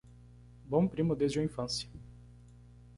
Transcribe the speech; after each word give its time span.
Bom 0.65 0.87
primo 0.87 1.15
desde 1.15 1.39
a 1.39 1.43
infância 1.43 1.87